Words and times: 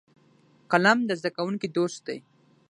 قلم 0.71 0.99
د 1.05 1.11
زده 1.19 1.29
کوونکو 1.37 1.65
دوست 1.77 1.99
دی 2.07 2.17